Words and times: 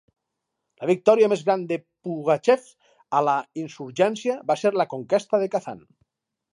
La 0.83 0.87
victòria 0.91 1.27
més 1.33 1.43
gran 1.49 1.65
de 1.73 1.77
Pugachev 2.07 2.65
a 3.19 3.23
la 3.29 3.37
insurgència 3.67 4.43
va 4.53 4.61
ser 4.65 4.77
la 4.83 4.93
conquesta 4.97 5.45
de 5.47 5.57
Kazan. 5.57 5.91